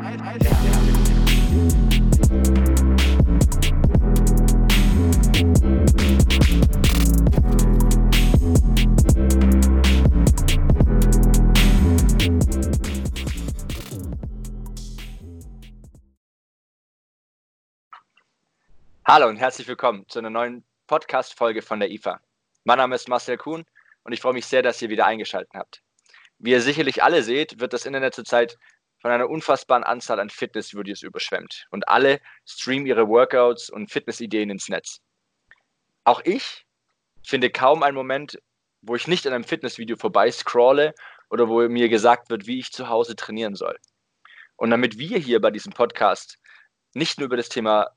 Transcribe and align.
Hallo 0.00 0.10
und 19.26 19.36
herzlich 19.36 19.66
willkommen 19.66 20.04
zu 20.08 20.20
einer 20.20 20.30
neuen 20.30 20.64
Podcast-Folge 20.86 21.62
von 21.62 21.80
der 21.80 21.90
IFA. 21.90 22.20
Mein 22.62 22.78
Name 22.78 22.94
ist 22.94 23.08
Marcel 23.08 23.36
Kuhn 23.36 23.64
und 24.04 24.12
ich 24.12 24.20
freue 24.20 24.34
mich 24.34 24.46
sehr, 24.46 24.62
dass 24.62 24.80
ihr 24.80 24.90
wieder 24.90 25.06
eingeschaltet 25.06 25.54
habt. 25.54 25.82
Wie 26.38 26.52
ihr 26.52 26.60
sicherlich 26.60 27.02
alle 27.02 27.24
seht, 27.24 27.58
wird 27.58 27.72
das 27.72 27.84
Internet 27.84 28.14
zurzeit 28.14 28.58
von 29.00 29.10
einer 29.10 29.28
unfassbaren 29.28 29.84
Anzahl 29.84 30.20
an 30.20 30.30
Fitnessvideos 30.30 31.02
überschwemmt 31.02 31.66
und 31.70 31.88
alle 31.88 32.20
streamen 32.44 32.86
ihre 32.86 33.08
Workouts 33.08 33.70
und 33.70 33.90
Fitnessideen 33.90 34.50
ins 34.50 34.68
Netz. 34.68 35.00
Auch 36.04 36.20
ich 36.24 36.66
finde 37.22 37.50
kaum 37.50 37.82
einen 37.82 37.96
Moment, 37.96 38.38
wo 38.82 38.94
ich 38.94 39.06
nicht 39.06 39.26
an 39.26 39.32
einem 39.32 39.44
Fitnessvideo 39.44 39.96
vorbei 39.96 40.30
scrolle 40.30 40.94
oder 41.30 41.48
wo 41.48 41.66
mir 41.68 41.88
gesagt 41.88 42.30
wird, 42.30 42.46
wie 42.46 42.58
ich 42.58 42.72
zu 42.72 42.88
Hause 42.88 43.16
trainieren 43.16 43.54
soll. 43.54 43.78
Und 44.56 44.70
damit 44.70 44.98
wir 44.98 45.18
hier 45.18 45.40
bei 45.40 45.50
diesem 45.50 45.72
Podcast 45.72 46.38
nicht 46.94 47.18
nur 47.18 47.26
über 47.26 47.36
das 47.36 47.48
Thema 47.48 47.88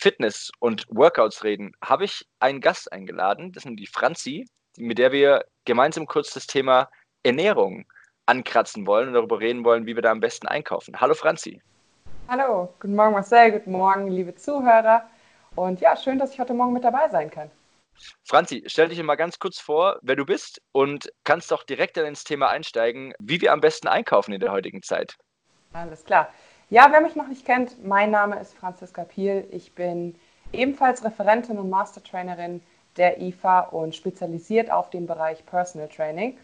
Fitness 0.00 0.50
und 0.58 0.86
Workouts 0.88 1.44
reden, 1.44 1.72
habe 1.82 2.04
ich 2.04 2.26
einen 2.40 2.60
Gast 2.60 2.92
eingeladen. 2.92 3.52
Das 3.52 3.62
sind 3.62 3.76
die 3.76 3.86
Franzi, 3.86 4.46
mit 4.76 4.98
der 4.98 5.12
wir 5.12 5.44
gemeinsam 5.64 6.06
kurz 6.06 6.32
das 6.32 6.46
Thema 6.46 6.90
Ernährung 7.22 7.86
ankratzen 8.28 8.86
wollen 8.86 9.08
und 9.08 9.14
darüber 9.14 9.40
reden 9.40 9.64
wollen, 9.64 9.86
wie 9.86 9.94
wir 9.94 10.02
da 10.02 10.10
am 10.10 10.20
besten 10.20 10.46
einkaufen. 10.46 11.00
Hallo 11.00 11.14
Franzi. 11.14 11.62
Hallo, 12.28 12.74
guten 12.78 12.94
Morgen 12.94 13.12
Marcel, 13.12 13.52
guten 13.52 13.72
Morgen 13.72 14.08
liebe 14.08 14.34
Zuhörer. 14.34 15.08
Und 15.54 15.80
ja, 15.80 15.96
schön, 15.96 16.18
dass 16.18 16.32
ich 16.32 16.38
heute 16.38 16.52
Morgen 16.52 16.74
mit 16.74 16.84
dabei 16.84 17.08
sein 17.08 17.30
kann. 17.30 17.50
Franzi, 18.24 18.62
stell 18.66 18.88
dich 18.88 19.02
mal 19.02 19.16
ganz 19.16 19.38
kurz 19.38 19.58
vor, 19.58 19.98
wer 20.02 20.14
du 20.14 20.24
bist 20.24 20.60
und 20.72 21.10
kannst 21.24 21.50
doch 21.50 21.64
direkt 21.64 21.96
ins 21.96 22.22
Thema 22.22 22.48
einsteigen, 22.48 23.14
wie 23.18 23.40
wir 23.40 23.52
am 23.52 23.60
besten 23.60 23.88
einkaufen 23.88 24.34
in 24.34 24.40
der 24.40 24.52
heutigen 24.52 24.82
Zeit. 24.82 25.16
Alles 25.72 26.04
klar. 26.04 26.28
Ja, 26.70 26.88
wer 26.90 27.00
mich 27.00 27.16
noch 27.16 27.28
nicht 27.28 27.46
kennt, 27.46 27.82
mein 27.84 28.10
Name 28.10 28.38
ist 28.38 28.54
Franziska 28.54 29.04
Piel. 29.04 29.48
Ich 29.50 29.74
bin 29.74 30.14
ebenfalls 30.52 31.02
Referentin 31.02 31.58
und 31.58 31.70
Mastertrainerin 31.70 32.60
der 32.98 33.20
IFA 33.22 33.60
und 33.60 33.94
spezialisiert 33.94 34.70
auf 34.70 34.90
den 34.90 35.06
Bereich 35.06 35.44
Personal 35.46 35.88
Training. 35.88 36.36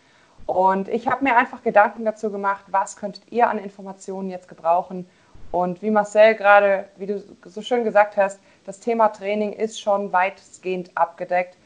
Und 0.46 0.88
ich 0.88 1.08
habe 1.08 1.24
mir 1.24 1.36
einfach 1.36 1.62
Gedanken 1.62 2.04
dazu 2.04 2.30
gemacht, 2.30 2.64
was 2.68 2.96
könntet 2.96 3.30
ihr 3.30 3.48
an 3.48 3.58
Informationen 3.58 4.30
jetzt 4.30 4.48
gebrauchen. 4.48 5.08
Und 5.50 5.82
wie 5.82 5.90
Marcel 5.90 6.34
gerade, 6.34 6.86
wie 6.96 7.06
du 7.06 7.22
so 7.44 7.62
schön 7.62 7.84
gesagt 7.84 8.16
hast, 8.16 8.40
das 8.66 8.80
Thema 8.80 9.08
Training 9.08 9.52
ist 9.52 9.80
schon 9.80 10.12
weitestgehend 10.12 10.90
abgedeckt. 10.96 11.56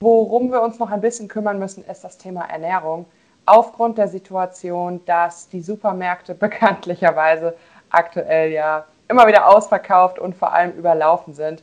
Worum 0.00 0.52
wir 0.52 0.60
uns 0.60 0.78
noch 0.78 0.90
ein 0.90 1.00
bisschen 1.00 1.26
kümmern 1.26 1.58
müssen, 1.58 1.84
ist 1.86 2.04
das 2.04 2.18
Thema 2.18 2.42
Ernährung. 2.42 3.06
Aufgrund 3.46 3.96
der 3.96 4.08
Situation, 4.08 5.00
dass 5.06 5.48
die 5.48 5.62
Supermärkte 5.62 6.34
bekanntlicherweise 6.36 7.56
aktuell 7.90 8.52
ja 8.52 8.84
immer 9.08 9.26
wieder 9.26 9.48
ausverkauft 9.48 10.18
und 10.18 10.34
vor 10.34 10.52
allem 10.52 10.72
überlaufen 10.72 11.32
sind. 11.32 11.62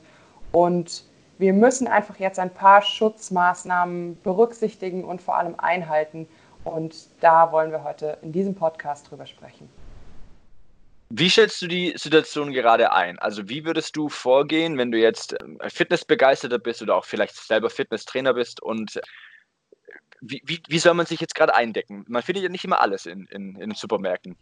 Und 0.52 1.04
wir 1.38 1.54
müssen 1.54 1.88
einfach 1.88 2.20
jetzt 2.20 2.40
ein 2.40 2.54
paar 2.54 2.82
Schutzmaßnahmen 2.82 4.22
berücksichtigen 4.22 5.04
und 5.04 5.22
vor 5.22 5.38
allem 5.38 5.56
einhalten. 5.58 6.28
Und 6.64 6.96
da 7.20 7.52
wollen 7.52 7.72
wir 7.72 7.84
heute 7.84 8.18
in 8.22 8.32
diesem 8.32 8.56
Podcast 8.56 9.10
drüber 9.10 9.26
sprechen. 9.26 9.70
Wie 11.10 11.30
schätzt 11.30 11.62
du 11.62 11.68
die 11.68 11.94
Situation 11.96 12.52
gerade 12.52 12.92
ein? 12.92 13.20
Also 13.20 13.48
wie 13.48 13.66
würdest 13.66 13.96
du 13.96 14.10
vorgehen, 14.10 14.78
wenn 14.78 14.92
du 14.92 14.98
jetzt 14.98 15.36
ähm, 15.44 15.60
Fitnessbegeisterter 15.68 16.58
bist 16.58 16.82
oder 16.82 16.96
auch 16.96 17.06
vielleicht 17.06 17.36
selber 17.36 17.70
Fitnesstrainer 17.70 18.34
bist 18.34 18.64
und 18.64 18.96
äh, 18.96 19.02
wie, 20.22 20.42
wie, 20.46 20.62
wie 20.68 20.80
soll 20.80 20.94
man 20.94 21.06
sich 21.06 21.20
jetzt 21.20 21.36
gerade 21.36 21.54
eindecken? 21.54 22.06
Man 22.08 22.24
findet 22.24 22.44
ja 22.44 22.50
nicht 22.50 22.64
immer 22.64 22.82
alles 22.82 23.06
in, 23.06 23.28
in, 23.28 23.56
in 23.56 23.70
den 23.70 23.76
Supermärkten. 23.76 24.38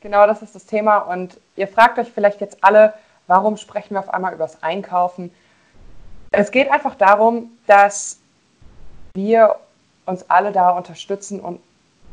Genau, 0.00 0.26
das 0.26 0.42
ist 0.42 0.54
das 0.54 0.66
Thema. 0.66 0.98
Und 0.98 1.40
ihr 1.56 1.66
fragt 1.66 1.98
euch 1.98 2.08
vielleicht 2.08 2.40
jetzt 2.40 2.62
alle, 2.62 2.94
warum 3.26 3.56
sprechen 3.56 3.94
wir 3.94 4.00
auf 4.00 4.14
einmal 4.14 4.34
über 4.34 4.44
das 4.44 4.62
Einkaufen? 4.62 5.32
Es 6.30 6.50
geht 6.50 6.70
einfach 6.70 6.94
darum, 6.94 7.50
dass 7.66 8.18
wir 9.14 9.56
uns 10.06 10.28
alle 10.28 10.52
da 10.52 10.70
unterstützen 10.70 11.40
und 11.40 11.60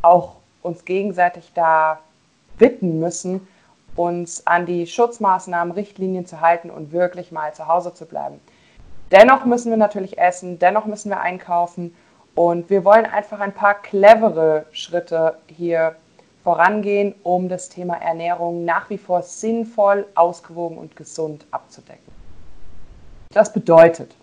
auch 0.02 0.36
uns 0.62 0.86
gegenseitig 0.86 1.52
da 1.53 2.00
bitten 2.58 3.00
müssen, 3.00 3.48
uns 3.96 4.46
an 4.48 4.66
die 4.66 4.88
Schutzmaßnahmen, 4.88 5.74
Richtlinien 5.74 6.26
zu 6.26 6.42
halten 6.42 6.70
und 6.70 6.92
wirklich 6.92 7.31
mal 7.31 7.53
zu 7.53 7.68
Hause 7.68 7.94
zu 7.94 8.06
bleiben. 8.06 8.40
Dennoch 9.12 9.46
müssen 9.46 9.70
wir 9.70 9.78
natürlich 9.78 10.18
essen, 10.18 10.59
dennoch 10.59 10.86
müssen 10.86 11.09
wir 11.09 11.20
einkaufen 11.20 11.96
und 12.34 12.70
wir 12.70 12.84
wollen 12.84 13.06
einfach 13.06 13.40
ein 13.40 13.53
paar 13.53 13.76
clevere 13.76 14.66
Schritte 14.72 15.38
hier 15.47 15.96
vorangehen, 16.44 17.16
um 17.24 17.50
das 17.50 17.70
Thema 17.70 17.96
Ernährung 17.96 18.66
nach 18.66 18.90
wie 18.90 18.97
vor 18.97 19.22
sinnvoll, 19.22 20.06
ausgewogen 20.16 20.78
und 20.78 20.96
gesund 20.96 21.46
abzudecken. 21.52 22.15
Das 23.35 23.51
bedeutet, 23.51 24.16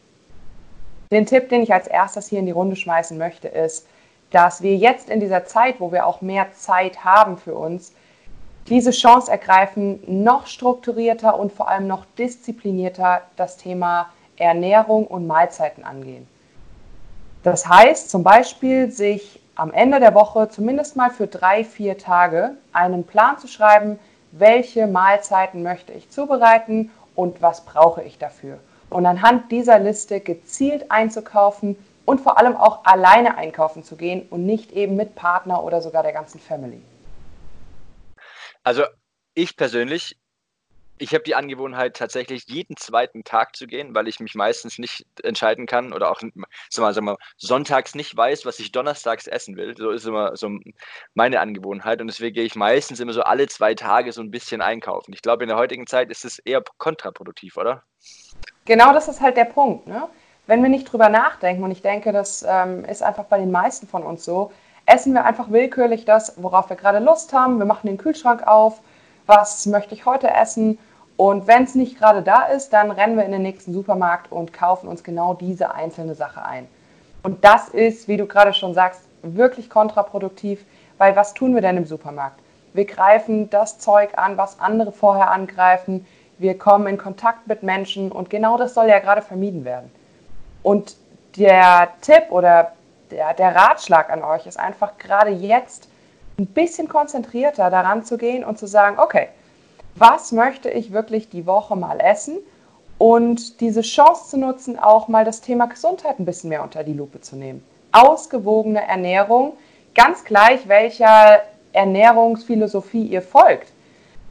den 1.10 1.26
Tipp, 1.26 1.50
den 1.50 1.62
ich 1.62 1.74
als 1.74 1.86
erstes 1.86 2.28
hier 2.28 2.38
in 2.38 2.46
die 2.46 2.52
Runde 2.52 2.76
schmeißen 2.76 3.18
möchte, 3.18 3.46
ist, 3.46 3.86
dass 4.30 4.62
wir 4.62 4.74
jetzt 4.74 5.10
in 5.10 5.20
dieser 5.20 5.44
Zeit, 5.44 5.80
wo 5.80 5.92
wir 5.92 6.06
auch 6.06 6.22
mehr 6.22 6.50
Zeit 6.54 7.04
haben 7.04 7.36
für 7.36 7.54
uns, 7.54 7.92
diese 8.70 8.90
Chance 8.90 9.30
ergreifen, 9.30 10.02
noch 10.06 10.46
strukturierter 10.46 11.38
und 11.38 11.52
vor 11.52 11.68
allem 11.68 11.88
noch 11.88 12.06
disziplinierter 12.16 13.20
das 13.36 13.58
Thema 13.58 14.08
Ernährung 14.38 15.06
und 15.06 15.26
Mahlzeiten 15.26 15.84
angehen. 15.84 16.26
Das 17.42 17.68
heißt 17.68 18.08
zum 18.08 18.22
Beispiel, 18.22 18.90
sich 18.90 19.42
am 19.56 19.74
Ende 19.74 20.00
der 20.00 20.14
Woche 20.14 20.48
zumindest 20.48 20.96
mal 20.96 21.10
für 21.10 21.26
drei, 21.26 21.64
vier 21.64 21.98
Tage 21.98 22.52
einen 22.72 23.04
Plan 23.04 23.36
zu 23.36 23.46
schreiben, 23.46 23.98
welche 24.30 24.86
Mahlzeiten 24.86 25.62
möchte 25.62 25.92
ich 25.92 26.08
zubereiten 26.08 26.90
und 27.14 27.42
was 27.42 27.66
brauche 27.66 28.02
ich 28.02 28.16
dafür. 28.16 28.58
Und 28.92 29.06
anhand 29.06 29.50
dieser 29.50 29.78
Liste 29.78 30.20
gezielt 30.20 30.90
einzukaufen 30.90 31.76
und 32.04 32.20
vor 32.20 32.38
allem 32.38 32.56
auch 32.56 32.84
alleine 32.84 33.36
einkaufen 33.36 33.82
zu 33.82 33.96
gehen 33.96 34.26
und 34.28 34.44
nicht 34.44 34.72
eben 34.72 34.96
mit 34.96 35.14
Partner 35.14 35.64
oder 35.64 35.80
sogar 35.80 36.02
der 36.02 36.12
ganzen 36.12 36.40
Family. 36.40 36.82
Also 38.62 38.84
ich 39.34 39.56
persönlich 39.56 40.20
ich 41.02 41.14
habe 41.14 41.24
die 41.24 41.34
Angewohnheit, 41.34 41.96
tatsächlich 41.96 42.44
jeden 42.46 42.76
zweiten 42.76 43.24
Tag 43.24 43.56
zu 43.56 43.66
gehen, 43.66 43.92
weil 43.92 44.06
ich 44.06 44.20
mich 44.20 44.36
meistens 44.36 44.78
nicht 44.78 45.04
entscheiden 45.24 45.66
kann 45.66 45.92
oder 45.92 46.12
auch 46.12 46.20
sag 46.70 46.82
mal, 46.82 46.94
sag 46.94 47.02
mal, 47.02 47.16
sonntags 47.36 47.96
nicht 47.96 48.16
weiß, 48.16 48.46
was 48.46 48.60
ich 48.60 48.70
donnerstags 48.70 49.26
essen 49.26 49.56
will. 49.56 49.76
So 49.76 49.90
ist 49.90 50.06
immer 50.06 50.36
so 50.36 50.48
meine 51.14 51.40
Angewohnheit. 51.40 52.00
Und 52.00 52.06
deswegen 52.06 52.34
gehe 52.34 52.44
ich 52.44 52.54
meistens 52.54 53.00
immer 53.00 53.12
so 53.12 53.22
alle 53.22 53.48
zwei 53.48 53.74
Tage 53.74 54.12
so 54.12 54.22
ein 54.22 54.30
bisschen 54.30 54.62
einkaufen. 54.62 55.12
Ich 55.12 55.22
glaube, 55.22 55.42
in 55.42 55.48
der 55.48 55.58
heutigen 55.58 55.88
Zeit 55.88 56.08
ist 56.08 56.24
es 56.24 56.38
eher 56.38 56.62
kontraproduktiv, 56.78 57.56
oder? 57.56 57.82
Genau 58.64 58.92
das 58.92 59.08
ist 59.08 59.20
halt 59.20 59.36
der 59.36 59.46
Punkt. 59.46 59.88
Ne? 59.88 60.08
Wenn 60.46 60.62
wir 60.62 60.70
nicht 60.70 60.84
drüber 60.84 61.08
nachdenken, 61.08 61.64
und 61.64 61.72
ich 61.72 61.82
denke, 61.82 62.12
das 62.12 62.46
ähm, 62.48 62.84
ist 62.84 63.02
einfach 63.02 63.24
bei 63.24 63.38
den 63.38 63.50
meisten 63.50 63.88
von 63.88 64.04
uns 64.04 64.24
so, 64.24 64.52
essen 64.86 65.14
wir 65.14 65.24
einfach 65.24 65.50
willkürlich 65.50 66.04
das, 66.04 66.40
worauf 66.40 66.68
wir 66.68 66.76
gerade 66.76 67.00
Lust 67.00 67.32
haben. 67.32 67.58
Wir 67.58 67.66
machen 67.66 67.88
den 67.88 67.98
Kühlschrank 67.98 68.46
auf. 68.46 68.80
Was 69.26 69.66
möchte 69.66 69.94
ich 69.94 70.06
heute 70.06 70.30
essen? 70.30 70.78
Und 71.22 71.46
wenn 71.46 71.62
es 71.62 71.76
nicht 71.76 72.00
gerade 72.00 72.20
da 72.20 72.46
ist, 72.46 72.72
dann 72.72 72.90
rennen 72.90 73.16
wir 73.16 73.24
in 73.24 73.30
den 73.30 73.42
nächsten 73.42 73.72
Supermarkt 73.72 74.32
und 74.32 74.52
kaufen 74.52 74.88
uns 74.88 75.04
genau 75.04 75.34
diese 75.34 75.72
einzelne 75.72 76.16
Sache 76.16 76.44
ein. 76.44 76.66
Und 77.22 77.44
das 77.44 77.68
ist, 77.68 78.08
wie 78.08 78.16
du 78.16 78.26
gerade 78.26 78.52
schon 78.52 78.74
sagst, 78.74 79.02
wirklich 79.22 79.70
kontraproduktiv, 79.70 80.64
weil 80.98 81.14
was 81.14 81.32
tun 81.32 81.54
wir 81.54 81.62
denn 81.62 81.76
im 81.76 81.84
Supermarkt? 81.84 82.40
Wir 82.72 82.86
greifen 82.86 83.48
das 83.50 83.78
Zeug 83.78 84.18
an, 84.18 84.36
was 84.36 84.58
andere 84.58 84.90
vorher 84.90 85.30
angreifen. 85.30 86.04
Wir 86.38 86.58
kommen 86.58 86.88
in 86.88 86.98
Kontakt 86.98 87.46
mit 87.46 87.62
Menschen 87.62 88.10
und 88.10 88.28
genau 88.28 88.58
das 88.58 88.74
soll 88.74 88.88
ja 88.88 88.98
gerade 88.98 89.22
vermieden 89.22 89.64
werden. 89.64 89.92
Und 90.64 90.96
der 91.36 91.90
Tipp 92.00 92.24
oder 92.30 92.72
der, 93.12 93.32
der 93.34 93.54
Ratschlag 93.54 94.10
an 94.10 94.24
euch 94.24 94.48
ist 94.48 94.58
einfach 94.58 94.98
gerade 94.98 95.30
jetzt 95.30 95.86
ein 96.36 96.46
bisschen 96.46 96.88
konzentrierter 96.88 97.70
daran 97.70 98.04
zu 98.04 98.18
gehen 98.18 98.42
und 98.42 98.58
zu 98.58 98.66
sagen, 98.66 98.98
okay, 98.98 99.28
was 99.94 100.32
möchte 100.32 100.70
ich 100.70 100.92
wirklich 100.92 101.28
die 101.28 101.46
Woche 101.46 101.76
mal 101.76 102.00
essen 102.00 102.38
und 102.98 103.60
diese 103.60 103.82
Chance 103.82 104.30
zu 104.30 104.36
nutzen, 104.38 104.78
auch 104.78 105.08
mal 105.08 105.24
das 105.24 105.40
Thema 105.40 105.66
Gesundheit 105.66 106.18
ein 106.18 106.24
bisschen 106.24 106.50
mehr 106.50 106.62
unter 106.62 106.84
die 106.84 106.92
Lupe 106.92 107.20
zu 107.20 107.36
nehmen. 107.36 107.64
Ausgewogene 107.92 108.86
Ernährung, 108.86 109.54
ganz 109.94 110.24
gleich 110.24 110.68
welcher 110.68 111.42
Ernährungsphilosophie 111.72 113.06
ihr 113.06 113.22
folgt. 113.22 113.72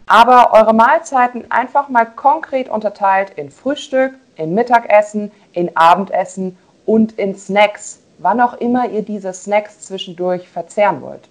Aber 0.07 0.53
eure 0.53 0.73
Mahlzeiten 0.73 1.49
einfach 1.51 1.89
mal 1.89 2.05
konkret 2.05 2.69
unterteilt 2.69 3.31
in 3.35 3.51
Frühstück, 3.51 4.13
in 4.35 4.53
Mittagessen, 4.53 5.31
in 5.53 5.75
Abendessen 5.77 6.57
und 6.85 7.13
in 7.19 7.35
Snacks, 7.35 7.99
wann 8.17 8.41
auch 8.41 8.55
immer 8.55 8.89
ihr 8.89 9.03
diese 9.03 9.33
Snacks 9.33 9.81
zwischendurch 9.81 10.47
verzehren 10.47 11.01
wollt. 11.01 11.29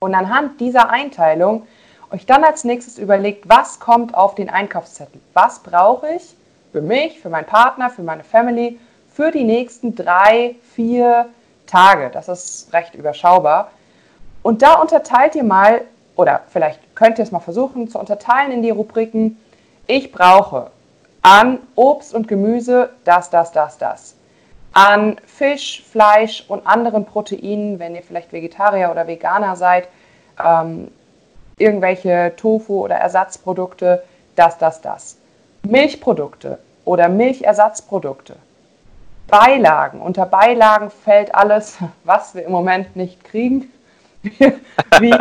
Und 0.00 0.14
anhand 0.14 0.60
dieser 0.60 0.90
Einteilung 0.90 1.66
euch 2.14 2.26
dann 2.26 2.44
als 2.44 2.62
nächstes 2.62 2.96
überlegt, 2.96 3.48
was 3.48 3.80
kommt 3.80 4.14
auf 4.14 4.36
den 4.36 4.48
Einkaufszettel? 4.48 5.20
Was 5.32 5.58
brauche 5.58 6.08
ich 6.14 6.36
für 6.70 6.80
mich, 6.80 7.18
für 7.18 7.28
meinen 7.28 7.46
Partner, 7.46 7.90
für 7.90 8.02
meine 8.02 8.22
Family 8.22 8.78
für 9.12 9.32
die 9.32 9.42
nächsten 9.42 9.96
drei, 9.96 10.54
vier 10.74 11.26
Tage? 11.66 12.10
Das 12.10 12.28
ist 12.28 12.72
recht 12.72 12.94
überschaubar. 12.94 13.72
Und 14.42 14.62
da 14.62 14.74
unterteilt 14.74 15.34
ihr 15.34 15.42
mal, 15.42 15.80
oder 16.14 16.42
vielleicht 16.48 16.94
könnt 16.94 17.18
ihr 17.18 17.24
es 17.24 17.32
mal 17.32 17.40
versuchen 17.40 17.88
zu 17.88 17.98
unterteilen 17.98 18.52
in 18.52 18.62
die 18.62 18.70
Rubriken, 18.70 19.36
ich 19.88 20.12
brauche 20.12 20.70
an 21.22 21.58
Obst 21.74 22.14
und 22.14 22.28
Gemüse 22.28 22.90
das, 23.02 23.30
das, 23.30 23.50
das, 23.50 23.76
das. 23.78 24.14
An 24.72 25.16
Fisch, 25.26 25.82
Fleisch 25.90 26.44
und 26.46 26.64
anderen 26.64 27.06
Proteinen, 27.06 27.80
wenn 27.80 27.96
ihr 27.96 28.02
vielleicht 28.02 28.32
Vegetarier 28.32 28.90
oder 28.90 29.06
Veganer 29.06 29.56
seid, 29.56 29.88
ähm, 30.44 30.88
irgendwelche 31.58 32.32
Tofu 32.36 32.84
oder 32.84 32.96
Ersatzprodukte, 32.96 34.02
das, 34.36 34.58
das, 34.58 34.80
das. 34.80 35.16
Milchprodukte 35.62 36.58
oder 36.84 37.08
Milchersatzprodukte. 37.08 38.36
Beilagen. 39.26 40.00
Unter 40.00 40.26
Beilagen 40.26 40.90
fällt 40.90 41.34
alles, 41.34 41.78
was 42.04 42.34
wir 42.34 42.44
im 42.44 42.52
Moment 42.52 42.94
nicht 42.94 43.24
kriegen, 43.24 43.72
wie 44.22 45.14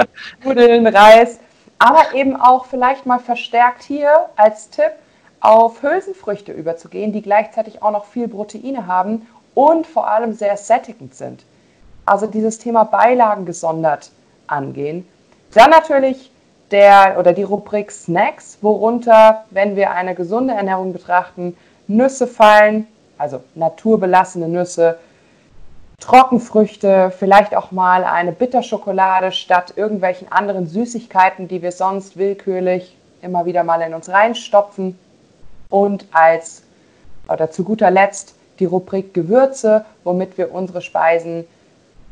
Nudeln, 0.43 0.87
Reis, 0.87 1.39
aber 1.79 2.13
eben 2.13 2.35
auch 2.35 2.65
vielleicht 2.65 3.05
mal 3.05 3.19
verstärkt 3.19 3.83
hier 3.83 4.29
als 4.35 4.69
Tipp 4.69 4.91
auf 5.39 5.81
Hülsenfrüchte 5.83 6.51
überzugehen, 6.51 7.11
die 7.11 7.21
gleichzeitig 7.21 7.81
auch 7.81 7.91
noch 7.91 8.05
viel 8.05 8.27
Proteine 8.27 8.87
haben 8.87 9.27
und 9.55 9.85
vor 9.85 10.07
allem 10.07 10.33
sehr 10.33 10.55
sättigend 10.57 11.15
sind. 11.15 11.43
Also 12.05 12.27
dieses 12.27 12.59
Thema 12.59 12.83
Beilagen 12.85 13.45
gesondert 13.45 14.11
angehen. 14.47 15.07
Dann 15.53 15.69
natürlich 15.69 16.31
der 16.71 17.17
oder 17.19 17.33
die 17.33 17.43
Rubrik 17.43 17.91
Snacks, 17.91 18.57
worunter, 18.61 19.45
wenn 19.51 19.75
wir 19.75 19.91
eine 19.91 20.15
gesunde 20.15 20.53
Ernährung 20.53 20.93
betrachten, 20.93 21.55
Nüsse 21.87 22.25
fallen, 22.25 22.87
also 23.17 23.41
naturbelassene 23.53 24.47
Nüsse, 24.47 24.97
Trockenfrüchte, 25.99 27.13
vielleicht 27.17 27.55
auch 27.55 27.71
mal 27.71 28.03
eine 28.03 28.31
Bitterschokolade 28.31 29.31
statt 29.31 29.73
irgendwelchen 29.75 30.31
anderen 30.31 30.67
Süßigkeiten, 30.67 31.47
die 31.47 31.61
wir 31.61 31.71
sonst 31.71 32.17
willkürlich 32.17 32.97
immer 33.21 33.45
wieder 33.45 33.63
mal 33.63 33.81
in 33.81 33.93
uns 33.93 34.09
reinstopfen. 34.09 34.97
Und 35.69 36.05
als 36.11 36.63
oder 37.29 37.51
zu 37.51 37.63
guter 37.63 37.89
Letzt 37.89 38.35
die 38.59 38.65
Rubrik 38.65 39.13
Gewürze, 39.13 39.85
womit 40.03 40.37
wir 40.37 40.53
unsere 40.53 40.81
Speisen 40.81 41.45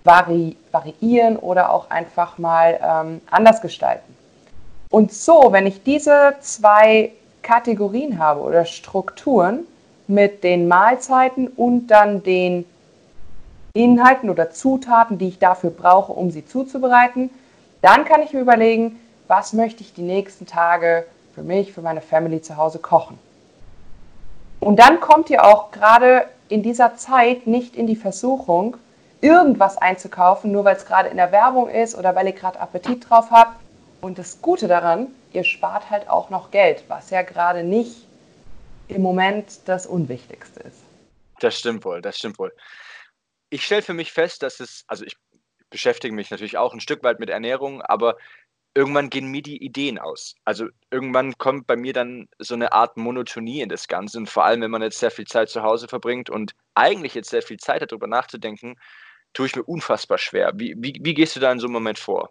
vari 0.03 0.56
variieren 0.71 1.38
oder 1.38 1.71
auch 1.71 1.89
einfach 1.89 2.38
mal 2.38 2.80
ähm, 2.81 3.21
anders 3.30 3.62
gestalten. 3.62 4.15
Und 4.89 5.13
so, 5.13 5.50
wenn 5.51 5.68
ich 5.68 5.83
diese 5.83 6.36
zwei 6.42 7.12
Kategorien 7.42 8.19
habe 8.19 8.42
oder 8.42 8.65
Strukturen 8.65 9.65
mit 10.07 10.44
den 10.44 10.68
Mahlzeiten 10.68 11.48
und 11.48 11.88
dann 11.88 12.24
den 12.24 12.65
Inhalten 13.74 14.30
oder 14.30 14.51
Zutaten, 14.51 15.18
die 15.18 15.30
ich 15.30 15.39
dafür 15.39 15.69
brauche, 15.69 16.12
um 16.12 16.30
sie 16.31 16.45
zuzubereiten, 16.45 17.30
dann 17.81 18.06
kann 18.06 18.21
ich 18.21 18.33
mir 18.33 18.42
überlegen, 18.42 19.00
was 19.27 19.54
möchte 19.54 19.81
ich 19.81 19.94
die 19.94 20.01
nächsten 20.01 20.45
Tage 20.45 21.06
für 21.33 21.44
mich, 21.44 21.71
für 21.71 21.81
meine 21.81 22.01
Family 22.01 22.42
zu 22.42 22.57
Hause 22.57 22.80
kochen. 22.80 23.18
Und 24.59 24.77
dann 24.77 25.00
kommt 25.00 25.30
ihr 25.30 25.45
auch 25.45 25.71
gerade 25.71 26.25
in 26.50 26.62
dieser 26.62 26.97
Zeit 26.97 27.47
nicht 27.47 27.75
in 27.75 27.88
die 27.88 27.95
Versuchung, 27.95 28.75
irgendwas 29.21 29.77
einzukaufen, 29.77 30.51
nur 30.51 30.65
weil 30.65 30.75
es 30.75 30.85
gerade 30.85 31.09
in 31.09 31.18
der 31.18 31.31
Werbung 31.31 31.69
ist 31.69 31.95
oder 31.95 32.15
weil 32.15 32.27
ihr 32.27 32.33
gerade 32.33 32.59
Appetit 32.59 33.09
drauf 33.09 33.31
habt. 33.31 33.59
Und 34.01 34.18
das 34.18 34.41
Gute 34.41 34.68
daran, 34.68 35.07
ihr 35.31 35.44
spart 35.44 35.89
halt 35.89 36.09
auch 36.09 36.29
noch 36.29 36.51
Geld, 36.51 36.83
was 36.88 37.12
ja 37.12 37.21
gerade 37.21 37.63
nicht 37.63 38.07
im 38.88 39.01
Moment 39.01 39.45
das 39.65 39.85
Unwichtigste 39.85 40.62
ist. 40.62 40.79
Das 41.39 41.57
stimmt 41.57 41.85
wohl, 41.85 42.01
das 42.01 42.18
stimmt 42.18 42.39
wohl 42.39 42.51
ich 43.51 43.65
stelle 43.65 43.83
für 43.83 43.94
mich 43.94 44.12
fest, 44.12 44.41
dass 44.41 44.59
es, 44.59 44.83
also 44.88 45.06
ich 45.06 45.15
beschäftige 45.69 46.15
mich 46.15 46.31
natürlich 46.31 46.57
auch 46.57 46.73
ein 46.73 46.79
Stück 46.79 47.03
weit 47.03 47.19
mit 47.19 47.29
Ernährung, 47.29 47.81
aber 47.81 48.18
irgendwann 48.73 49.09
gehen 49.09 49.27
mir 49.27 49.41
die 49.41 49.63
Ideen 49.63 50.00
aus. 50.00 50.35
Also 50.45 50.68
irgendwann 50.89 51.38
kommt 51.38 51.68
bei 51.68 51.75
mir 51.75 51.94
dann 51.94 52.29
so 52.39 52.56
eine 52.56 52.71
Art 52.71 52.95
Monotonie 52.95 53.62
in 53.62 53.69
das 53.69 53.88
Ganze. 53.89 54.18
Und 54.18 54.29
vor 54.29 54.45
allem, 54.45 54.62
wenn 54.62 54.71
man 54.71 54.81
jetzt 54.81 55.00
sehr 55.00 55.12
viel 55.12 55.27
Zeit 55.27 55.50
zu 55.50 55.62
Hause 55.62 55.89
verbringt 55.89 56.29
und 56.29 56.53
eigentlich 56.75 57.13
jetzt 57.13 57.29
sehr 57.29 57.41
viel 57.41 57.57
Zeit 57.57 57.81
hat, 57.81 57.91
darüber 57.91 58.07
nachzudenken, 58.07 58.79
tue 59.33 59.48
ich 59.48 59.56
mir 59.56 59.63
unfassbar 59.63 60.18
schwer. 60.18 60.51
Wie, 60.56 60.75
wie, 60.78 61.00
wie 61.01 61.13
gehst 61.13 61.36
du 61.36 61.39
da 61.39 61.51
in 61.51 61.60
so 61.60 61.68
einem 61.68 61.74
Moment 61.74 62.00
vor? 62.00 62.30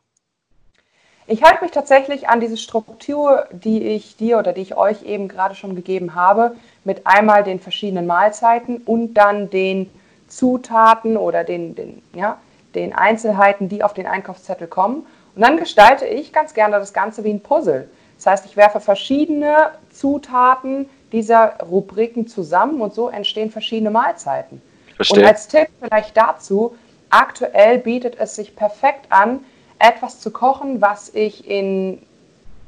Ich 1.26 1.44
halte 1.44 1.62
mich 1.62 1.70
tatsächlich 1.70 2.28
an 2.28 2.40
diese 2.40 2.56
Struktur, 2.56 3.46
die 3.52 3.84
ich 3.84 4.16
dir 4.16 4.38
oder 4.38 4.52
die 4.52 4.62
ich 4.62 4.76
euch 4.76 5.04
eben 5.04 5.28
gerade 5.28 5.54
schon 5.54 5.76
gegeben 5.76 6.14
habe, 6.14 6.56
mit 6.84 7.06
einmal 7.06 7.44
den 7.44 7.60
verschiedenen 7.60 8.06
Mahlzeiten 8.06 8.78
und 8.78 9.14
dann 9.14 9.48
den 9.48 9.88
Zutaten 10.26 11.16
oder 11.16 11.44
den, 11.44 11.74
den, 11.74 12.02
ja, 12.14 12.38
den 12.74 12.92
Einzelheiten, 12.92 13.68
die 13.68 13.84
auf 13.84 13.94
den 13.94 14.06
Einkaufszettel 14.06 14.66
kommen. 14.66 15.06
Und 15.36 15.42
dann 15.42 15.56
gestalte 15.56 16.06
ich 16.06 16.32
ganz 16.32 16.54
gerne 16.54 16.78
das 16.78 16.92
Ganze 16.92 17.22
wie 17.22 17.30
ein 17.30 17.40
Puzzle. 17.40 17.88
Das 18.16 18.26
heißt, 18.26 18.46
ich 18.46 18.56
werfe 18.56 18.80
verschiedene 18.80 19.70
Zutaten 19.92 20.88
dieser 21.12 21.58
Rubriken 21.60 22.26
zusammen 22.26 22.80
und 22.80 22.92
so 22.92 23.08
entstehen 23.08 23.50
verschiedene 23.50 23.90
Mahlzeiten. 23.90 24.60
Verstehe. 24.96 25.22
Und 25.22 25.28
als 25.28 25.48
Tipp 25.48 25.68
vielleicht 25.80 26.16
dazu, 26.16 26.76
aktuell 27.10 27.78
bietet 27.78 28.18
es 28.18 28.34
sich 28.36 28.56
perfekt 28.56 29.06
an, 29.10 29.40
etwas 29.78 30.20
zu 30.20 30.30
kochen, 30.30 30.80
was 30.80 31.12
ich 31.14 31.48
in 31.48 32.00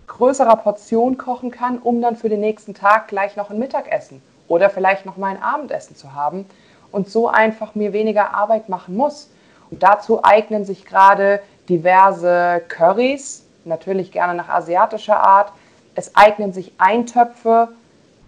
größerer 0.06 0.56
Portion 0.56 1.16
kochen 1.16 1.50
kann, 1.50 1.78
um 1.78 2.02
dann 2.02 2.16
für 2.16 2.28
den 2.28 2.40
nächsten 2.40 2.74
Tag 2.74 3.08
gleich 3.08 3.36
noch 3.36 3.50
ein 3.50 3.58
Mittagessen 3.58 4.22
oder 4.48 4.68
vielleicht 4.68 5.06
noch 5.06 5.16
mal 5.16 5.28
ein 5.28 5.42
Abendessen 5.42 5.96
zu 5.96 6.14
haben 6.14 6.46
und 6.90 7.08
so 7.08 7.28
einfach 7.28 7.74
mir 7.74 7.92
weniger 7.92 8.34
Arbeit 8.34 8.68
machen 8.68 8.96
muss. 8.96 9.30
Und 9.70 9.82
dazu 9.82 10.22
eignen 10.22 10.64
sich 10.64 10.84
gerade 10.84 11.40
diverse 11.68 12.60
Currys, 12.68 13.44
natürlich 13.64 14.12
gerne 14.12 14.34
nach 14.34 14.48
asiatischer 14.48 15.18
Art. 15.18 15.52
Es 15.94 16.14
eignen 16.14 16.52
sich 16.52 16.72
Eintöpfe, 16.78 17.68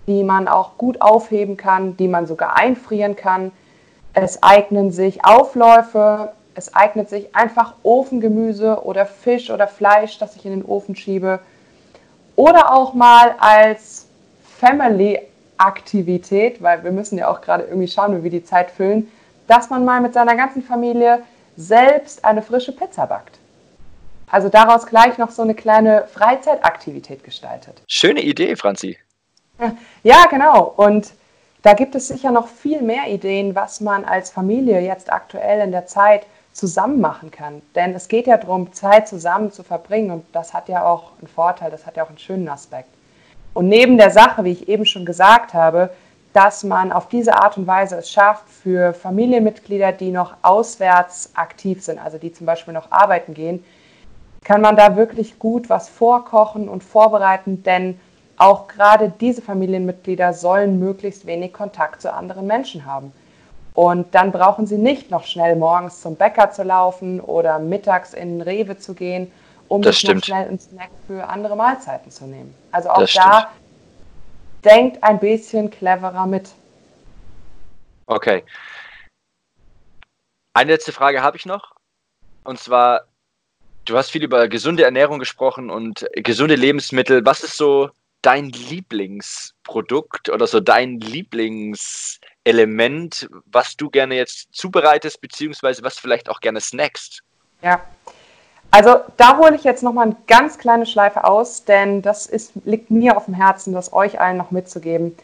die 0.06 0.22
man 0.22 0.48
auch 0.48 0.78
gut 0.78 1.02
aufheben 1.02 1.56
kann, 1.56 1.96
die 1.96 2.08
man 2.08 2.26
sogar 2.26 2.56
einfrieren 2.56 3.16
kann. 3.16 3.52
Es 4.14 4.42
eignen 4.42 4.90
sich 4.92 5.24
Aufläufe, 5.24 6.32
es 6.54 6.74
eignet 6.74 7.10
sich 7.10 7.34
einfach 7.34 7.74
Ofengemüse 7.82 8.84
oder 8.84 9.06
Fisch 9.06 9.50
oder 9.50 9.66
Fleisch, 9.66 10.18
das 10.18 10.36
ich 10.36 10.46
in 10.46 10.52
den 10.52 10.64
Ofen 10.64 10.94
schiebe. 10.94 11.40
Oder 12.36 12.72
auch 12.72 12.94
mal 12.94 13.34
als 13.38 14.06
Family 14.58 15.20
Aktivität, 15.56 16.62
weil 16.62 16.82
wir 16.84 16.92
müssen 16.92 17.18
ja 17.18 17.28
auch 17.28 17.40
gerade 17.40 17.64
irgendwie 17.64 17.88
schauen, 17.88 18.16
wie 18.16 18.24
wir 18.24 18.30
die 18.30 18.44
Zeit 18.44 18.70
füllen, 18.70 19.10
dass 19.46 19.70
man 19.70 19.84
mal 19.84 20.00
mit 20.00 20.14
seiner 20.14 20.36
ganzen 20.36 20.62
Familie 20.62 21.22
selbst 21.56 22.24
eine 22.24 22.42
frische 22.42 22.72
Pizza 22.72 23.06
backt. 23.06 23.38
Also 24.30 24.48
daraus 24.48 24.86
gleich 24.86 25.18
noch 25.18 25.30
so 25.30 25.42
eine 25.42 25.54
kleine 25.54 26.06
Freizeitaktivität 26.12 27.22
gestaltet. 27.22 27.82
Schöne 27.86 28.20
Idee, 28.22 28.56
Franzi. 28.56 28.98
Ja, 30.02 30.26
genau. 30.28 30.74
Und 30.76 31.12
da 31.64 31.72
gibt 31.72 31.94
es 31.94 32.08
sicher 32.08 32.30
noch 32.30 32.46
viel 32.46 32.82
mehr 32.82 33.08
Ideen, 33.08 33.54
was 33.54 33.80
man 33.80 34.04
als 34.04 34.30
Familie 34.30 34.80
jetzt 34.80 35.10
aktuell 35.10 35.64
in 35.64 35.72
der 35.72 35.86
Zeit 35.86 36.26
zusammen 36.52 37.00
machen 37.00 37.30
kann. 37.30 37.62
Denn 37.74 37.94
es 37.94 38.08
geht 38.08 38.26
ja 38.26 38.36
darum, 38.36 38.74
Zeit 38.74 39.08
zusammen 39.08 39.50
zu 39.50 39.62
verbringen 39.62 40.10
und 40.10 40.26
das 40.32 40.52
hat 40.52 40.68
ja 40.68 40.84
auch 40.84 41.12
einen 41.18 41.26
Vorteil, 41.26 41.70
das 41.70 41.86
hat 41.86 41.96
ja 41.96 42.04
auch 42.04 42.10
einen 42.10 42.18
schönen 42.18 42.50
Aspekt. 42.50 42.90
Und 43.54 43.68
neben 43.68 43.96
der 43.96 44.10
Sache, 44.10 44.44
wie 44.44 44.52
ich 44.52 44.68
eben 44.68 44.84
schon 44.84 45.06
gesagt 45.06 45.54
habe, 45.54 45.88
dass 46.34 46.64
man 46.64 46.92
auf 46.92 47.08
diese 47.08 47.34
Art 47.34 47.56
und 47.56 47.66
Weise 47.66 47.96
es 47.96 48.10
schafft, 48.10 48.46
für 48.50 48.92
Familienmitglieder, 48.92 49.92
die 49.92 50.10
noch 50.10 50.34
auswärts 50.42 51.30
aktiv 51.34 51.82
sind, 51.82 51.98
also 51.98 52.18
die 52.18 52.32
zum 52.32 52.44
Beispiel 52.44 52.74
noch 52.74 52.92
arbeiten 52.92 53.32
gehen, 53.32 53.64
kann 54.44 54.60
man 54.60 54.76
da 54.76 54.96
wirklich 54.96 55.38
gut 55.38 55.70
was 55.70 55.88
vorkochen 55.88 56.68
und 56.68 56.84
vorbereiten, 56.84 57.62
denn 57.62 57.98
auch 58.36 58.68
gerade 58.68 59.12
diese 59.20 59.42
Familienmitglieder 59.42 60.32
sollen 60.32 60.78
möglichst 60.78 61.26
wenig 61.26 61.52
Kontakt 61.52 62.02
zu 62.02 62.12
anderen 62.12 62.46
Menschen 62.46 62.84
haben. 62.84 63.12
Und 63.74 64.14
dann 64.14 64.32
brauchen 64.32 64.66
sie 64.66 64.78
nicht 64.78 65.10
noch 65.10 65.24
schnell 65.24 65.56
morgens 65.56 66.00
zum 66.00 66.16
Bäcker 66.16 66.50
zu 66.50 66.62
laufen 66.62 67.20
oder 67.20 67.58
mittags 67.58 68.14
in 68.14 68.40
Rewe 68.40 68.78
zu 68.78 68.94
gehen 68.94 69.30
um 69.68 69.82
das 69.82 70.00
sich 70.00 70.10
noch 70.10 70.22
schnell 70.22 70.48
einen 70.48 70.58
Snack 70.58 70.90
für 71.06 71.26
andere 71.28 71.56
Mahlzeiten 71.56 72.10
zu 72.10 72.26
nehmen. 72.26 72.54
Also 72.70 72.90
auch 72.90 72.98
das 72.98 73.12
da 73.12 73.40
stimmt. 73.40 74.64
denkt 74.64 75.02
ein 75.04 75.18
bisschen 75.18 75.70
cleverer 75.70 76.26
mit. 76.26 76.50
Okay. 78.06 78.44
Eine 80.54 80.72
letzte 80.72 80.92
Frage 80.92 81.22
habe 81.22 81.36
ich 81.36 81.46
noch. 81.46 81.72
Und 82.44 82.60
zwar, 82.60 83.06
du 83.86 83.96
hast 83.96 84.10
viel 84.10 84.22
über 84.22 84.48
gesunde 84.48 84.84
Ernährung 84.84 85.18
gesprochen 85.18 85.70
und 85.70 86.06
gesunde 86.14 86.54
Lebensmittel. 86.54 87.24
Was 87.24 87.42
ist 87.42 87.56
so 87.56 87.90
dein 88.24 88.48
Lieblingsprodukt 88.48 90.30
oder 90.30 90.46
so 90.46 90.60
dein 90.60 91.00
Lieblingselement, 91.00 93.28
was 93.46 93.76
du 93.76 93.90
gerne 93.90 94.14
jetzt 94.16 94.48
zubereitest, 94.52 95.20
beziehungsweise 95.20 95.82
was 95.82 95.98
vielleicht 95.98 96.28
auch 96.28 96.40
gerne 96.40 96.60
snackst? 96.60 97.22
Ja, 97.62 97.80
Also 98.70 98.96
da 99.16 99.38
hole 99.38 99.54
ich 99.54 99.62
jetzt 99.62 99.84
nochmal 99.84 100.06
eine 100.06 100.16
ganz 100.26 100.58
kleine 100.58 100.86
Schleife 100.86 101.24
aus, 101.24 101.64
denn 101.64 102.02
das 102.02 102.26
ist, 102.26 102.52
liegt 102.64 102.90
mir 102.90 103.16
auf 103.16 103.26
dem 103.26 103.34
Herzen, 103.34 103.72
das 103.72 103.92
euch 103.92 104.20
allen 104.20 104.36
noch 104.36 104.50
mitzugeben. 104.50 105.16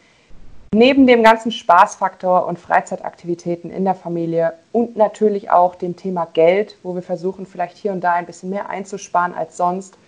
Neben 0.73 1.09
dem 1.09 1.25
ganzen 1.25 1.50
Spaßfaktor 1.50 2.47
und 2.47 2.61
Freizeitaktivitäten 2.61 3.73
in 3.73 3.85
der 3.85 3.97
Familie 3.97 4.52
und 4.71 4.97
natürlich 4.97 5.50
auch 5.50 5.75
dem 5.75 5.97
Thema 5.97 6.28
Geld, 6.33 6.76
wo 6.85 6.95
wir 6.95 7.02
versuchen, 7.02 7.45
vielleicht 7.45 7.76
hier 7.76 7.90
und 7.90 8.02
da 8.02 8.12
ein 8.12 8.26
bisschen 8.26 8.50
mehr 8.50 8.69
einzusparen 8.69 9.35
als 9.35 9.57
sonst, 9.57 9.99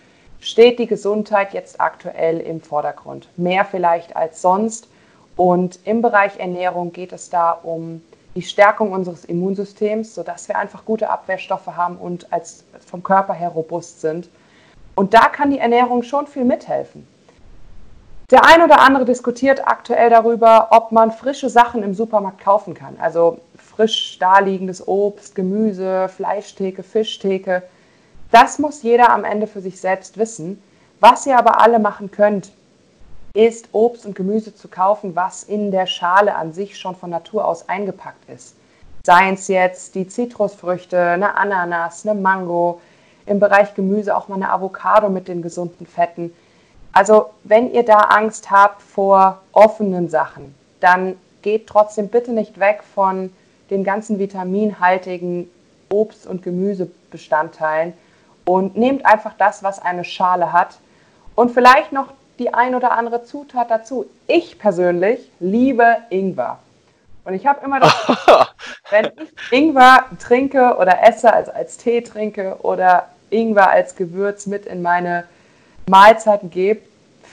steht 0.43 0.77
die 0.77 0.87
Gesundheit 0.87 1.53
jetzt 1.53 1.79
aktuell 1.79 2.39
im 2.39 2.61
Vordergrund. 2.61 3.29
Mehr 3.37 3.65
vielleicht 3.65 4.15
als 4.15 4.41
sonst. 4.41 4.87
Und 5.35 5.79
im 5.85 6.01
Bereich 6.01 6.37
Ernährung 6.37 6.91
geht 6.91 7.13
es 7.13 7.29
da 7.29 7.51
um 7.51 8.01
die 8.35 8.41
Stärkung 8.41 8.91
unseres 8.91 9.25
Immunsystems, 9.25 10.13
sodass 10.13 10.47
wir 10.47 10.57
einfach 10.57 10.85
gute 10.85 11.09
Abwehrstoffe 11.09 11.67
haben 11.67 11.97
und 11.97 12.31
als 12.31 12.63
vom 12.85 13.03
Körper 13.03 13.33
her 13.33 13.49
robust 13.49 14.01
sind. 14.01 14.29
Und 14.95 15.13
da 15.13 15.29
kann 15.29 15.49
die 15.49 15.59
Ernährung 15.59 16.03
schon 16.03 16.27
viel 16.27 16.43
mithelfen. 16.43 17.07
Der 18.31 18.45
ein 18.45 18.61
oder 18.61 18.79
andere 18.79 19.05
diskutiert 19.05 19.67
aktuell 19.67 20.09
darüber, 20.09 20.69
ob 20.71 20.91
man 20.91 21.11
frische 21.11 21.49
Sachen 21.49 21.83
im 21.83 21.93
Supermarkt 21.93 22.41
kaufen 22.41 22.73
kann. 22.73 22.97
Also 22.99 23.39
frisch 23.55 24.17
daliegendes 24.19 24.87
Obst, 24.87 25.35
Gemüse, 25.35 26.09
Fleischtheke, 26.09 26.83
Fischtheke. 26.83 27.63
Das 28.33 28.57
muss 28.57 28.81
jeder 28.81 29.11
am 29.11 29.25
Ende 29.25 29.45
für 29.45 29.61
sich 29.61 29.79
selbst 29.79 30.17
wissen. 30.17 30.59
Was 30.99 31.27
ihr 31.27 31.37
aber 31.37 31.61
alle 31.61 31.77
machen 31.77 32.09
könnt, 32.09 32.51
ist 33.35 33.69
Obst 33.73 34.07
und 34.07 34.15
Gemüse 34.15 34.55
zu 34.55 34.69
kaufen, 34.69 35.15
was 35.15 35.43
in 35.43 35.69
der 35.69 35.85
Schale 35.85 36.33
an 36.33 36.51
sich 36.51 36.79
schon 36.79 36.95
von 36.95 37.11
Natur 37.11 37.45
aus 37.45 37.69
eingepackt 37.69 38.27
ist. 38.31 38.55
Seien 39.03 39.35
es 39.35 39.49
jetzt 39.49 39.93
die 39.93 40.07
Zitrusfrüchte, 40.07 40.99
eine 40.99 41.35
Ananas, 41.35 42.07
eine 42.07 42.19
Mango, 42.19 42.81
im 43.27 43.39
Bereich 43.39 43.75
Gemüse 43.75 44.17
auch 44.17 44.29
mal 44.29 44.35
eine 44.35 44.51
Avocado 44.51 45.09
mit 45.09 45.27
den 45.27 45.43
gesunden 45.43 45.85
Fetten. 45.85 46.33
Also 46.91 47.27
wenn 47.43 47.71
ihr 47.71 47.83
da 47.83 47.99
Angst 47.99 48.49
habt 48.49 48.81
vor 48.81 49.43
offenen 49.51 50.09
Sachen, 50.09 50.55
dann 50.79 51.17
geht 51.43 51.67
trotzdem 51.67 52.07
bitte 52.07 52.31
nicht 52.31 52.59
weg 52.59 52.81
von 52.95 53.31
den 53.69 53.83
ganzen 53.83 54.17
vitaminhaltigen 54.17 55.51
Obst- 55.89 56.25
und 56.25 56.41
Gemüsebestandteilen 56.41 57.93
und 58.45 58.77
nehmt 58.77 59.05
einfach 59.05 59.33
das, 59.37 59.63
was 59.63 59.79
eine 59.79 60.03
Schale 60.03 60.53
hat 60.53 60.77
und 61.35 61.51
vielleicht 61.51 61.91
noch 61.91 62.07
die 62.39 62.53
ein 62.53 62.75
oder 62.75 62.91
andere 62.91 63.23
Zutat 63.23 63.69
dazu. 63.69 64.05
Ich 64.27 64.59
persönlich 64.59 65.19
liebe 65.39 65.97
Ingwer. 66.09 66.59
Und 67.25 67.35
ich 67.35 67.45
habe 67.45 67.63
immer 67.63 67.79
das, 67.79 67.93
wenn 68.89 69.05
ich 69.05 69.51
Ingwer 69.51 70.05
trinke 70.19 70.75
oder 70.77 71.03
esse, 71.03 71.31
also 71.31 71.51
als 71.51 71.77
Tee 71.77 72.01
trinke 72.01 72.57
oder 72.63 73.07
Ingwer 73.29 73.69
als 73.69 73.95
Gewürz 73.95 74.45
mit 74.45 74.65
in 74.65 74.81
meine 74.81 75.23
Mahlzeiten 75.87 76.49
gebe, 76.49 76.81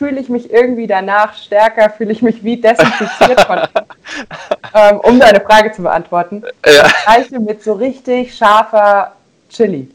fühle 0.00 0.20
ich 0.20 0.28
mich 0.28 0.50
irgendwie 0.50 0.86
danach 0.86 1.34
stärker, 1.34 1.90
fühle 1.90 2.12
ich 2.12 2.22
mich 2.22 2.42
wie 2.42 2.58
desinfiziert 2.58 3.40
von 3.42 3.58
ähm, 4.74 5.00
um 5.00 5.20
deine 5.20 5.40
Frage 5.40 5.72
zu 5.72 5.82
beantworten. 5.82 6.42
Ja. 6.64 6.84
Das 6.84 7.04
gleiche 7.04 7.40
mit 7.40 7.62
so 7.62 7.74
richtig 7.74 8.34
scharfer 8.34 9.12
Chili. 9.50 9.90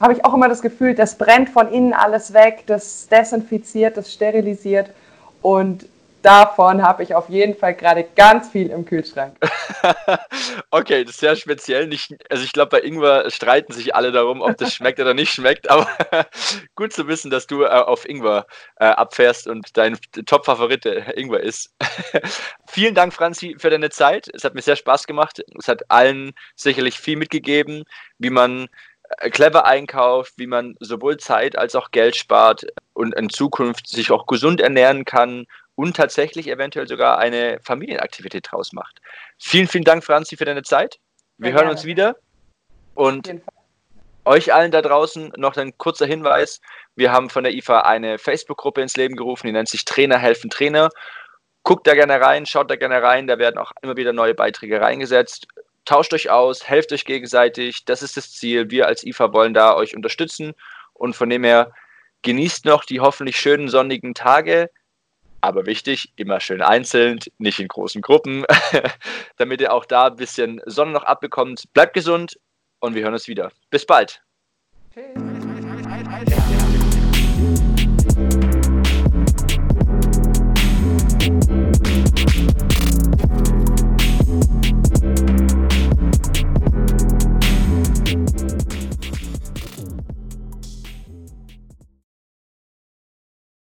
Habe 0.00 0.14
ich 0.14 0.24
auch 0.24 0.34
immer 0.34 0.48
das 0.48 0.62
Gefühl, 0.62 0.94
das 0.94 1.16
brennt 1.16 1.50
von 1.50 1.70
innen 1.70 1.92
alles 1.92 2.32
weg, 2.32 2.64
das 2.66 3.06
desinfiziert, 3.08 3.96
das 3.96 4.12
sterilisiert 4.12 4.90
und 5.42 5.86
davon 6.22 6.82
habe 6.82 7.02
ich 7.02 7.14
auf 7.14 7.28
jeden 7.28 7.54
Fall 7.54 7.74
gerade 7.74 8.04
ganz 8.16 8.50
viel 8.50 8.70
im 8.70 8.84
Kühlschrank. 8.84 9.36
okay, 10.70 11.04
das 11.04 11.14
ist 11.14 11.20
sehr 11.20 11.36
speziell. 11.36 11.86
Nicht, 11.86 12.14
also 12.30 12.44
ich 12.44 12.52
glaube, 12.52 12.70
bei 12.70 12.80
Ingwer 12.82 13.30
streiten 13.30 13.72
sich 13.72 13.94
alle 13.94 14.12
darum, 14.12 14.42
ob 14.42 14.56
das 14.58 14.74
schmeckt 14.74 15.00
oder 15.00 15.14
nicht 15.14 15.32
schmeckt. 15.32 15.70
Aber 15.70 15.88
gut 16.74 16.92
zu 16.92 17.08
wissen, 17.08 17.30
dass 17.30 17.46
du 17.46 17.62
äh, 17.62 17.68
auf 17.68 18.08
Ingwer 18.08 18.46
äh, 18.76 18.86
abfährst 18.86 19.46
und 19.46 19.76
dein 19.76 19.98
Top-Favorit 20.26 20.84
Ingwer 20.84 21.40
ist. 21.40 21.74
Vielen 22.66 22.94
Dank, 22.94 23.14
Franzi, 23.14 23.56
für 23.58 23.70
deine 23.70 23.90
Zeit. 23.90 24.28
Es 24.32 24.44
hat 24.44 24.54
mir 24.54 24.62
sehr 24.62 24.76
Spaß 24.76 25.06
gemacht. 25.06 25.42
Es 25.58 25.68
hat 25.68 25.90
allen 25.90 26.32
sicherlich 26.54 26.98
viel 26.98 27.16
mitgegeben, 27.16 27.84
wie 28.18 28.30
man 28.30 28.64
äh, 28.64 28.68
clever 29.30 29.66
einkauft, 29.66 30.34
wie 30.36 30.46
man 30.46 30.76
sowohl 30.80 31.16
Zeit 31.16 31.56
als 31.56 31.74
auch 31.74 31.90
Geld 31.90 32.16
spart 32.16 32.66
und 32.94 33.14
in 33.14 33.28
Zukunft 33.28 33.88
sich 33.88 34.10
auch 34.10 34.26
gesund 34.26 34.60
ernähren 34.60 35.04
kann 35.04 35.46
und 35.74 35.96
tatsächlich 35.96 36.48
eventuell 36.48 36.86
sogar 36.86 37.18
eine 37.18 37.58
Familienaktivität 37.62 38.48
draus 38.50 38.72
macht. 38.72 39.00
Vielen, 39.38 39.66
vielen 39.66 39.84
Dank, 39.84 40.04
Franzi, 40.04 40.36
für 40.36 40.44
deine 40.44 40.62
Zeit. 40.62 40.98
Wir 41.38 41.48
Sehr 41.48 41.54
hören 41.54 41.62
gerne. 41.62 41.72
uns 41.72 41.84
wieder. 41.84 42.16
Und 42.94 43.30
euch 44.24 44.52
allen 44.52 44.70
da 44.70 44.82
draußen 44.82 45.32
noch 45.36 45.56
ein 45.56 45.76
kurzer 45.78 46.06
Hinweis. 46.06 46.60
Wir 46.96 47.12
haben 47.12 47.30
von 47.30 47.44
der 47.44 47.54
IFA 47.54 47.80
eine 47.80 48.18
Facebook-Gruppe 48.18 48.82
ins 48.82 48.96
Leben 48.96 49.16
gerufen, 49.16 49.46
die 49.46 49.52
nennt 49.52 49.68
sich 49.68 49.84
Trainer 49.84 50.18
helfen 50.18 50.50
Trainer. 50.50 50.90
Guckt 51.62 51.86
da 51.86 51.94
gerne 51.94 52.20
rein, 52.20 52.46
schaut 52.46 52.70
da 52.70 52.76
gerne 52.76 53.02
rein, 53.02 53.26
da 53.26 53.38
werden 53.38 53.58
auch 53.58 53.72
immer 53.82 53.96
wieder 53.96 54.12
neue 54.12 54.34
Beiträge 54.34 54.80
reingesetzt. 54.80 55.46
Tauscht 55.90 56.14
euch 56.14 56.30
aus, 56.30 56.68
helft 56.68 56.92
euch 56.92 57.04
gegenseitig, 57.04 57.84
das 57.84 58.00
ist 58.04 58.16
das 58.16 58.32
Ziel. 58.32 58.70
Wir 58.70 58.86
als 58.86 59.02
IFA 59.02 59.32
wollen 59.32 59.54
da 59.54 59.74
euch 59.74 59.96
unterstützen 59.96 60.52
und 60.92 61.16
von 61.16 61.28
dem 61.28 61.42
her 61.42 61.72
genießt 62.22 62.64
noch 62.64 62.84
die 62.84 63.00
hoffentlich 63.00 63.40
schönen 63.40 63.68
sonnigen 63.68 64.14
Tage. 64.14 64.70
Aber 65.40 65.66
wichtig, 65.66 66.12
immer 66.14 66.38
schön 66.38 66.62
einzeln, 66.62 67.18
nicht 67.38 67.58
in 67.58 67.66
großen 67.66 68.02
Gruppen, 68.02 68.44
damit 69.36 69.60
ihr 69.60 69.72
auch 69.74 69.84
da 69.84 70.06
ein 70.06 70.14
bisschen 70.14 70.60
Sonne 70.64 70.92
noch 70.92 71.02
abbekommt. 71.02 71.64
Bleibt 71.72 71.94
gesund 71.94 72.38
und 72.78 72.94
wir 72.94 73.02
hören 73.02 73.14
uns 73.14 73.26
wieder. 73.26 73.50
Bis 73.70 73.84
bald. 73.84 74.22
Tschüss. 74.94 76.59